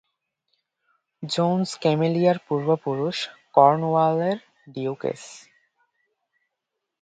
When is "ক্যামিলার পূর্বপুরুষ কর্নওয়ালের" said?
1.81-4.37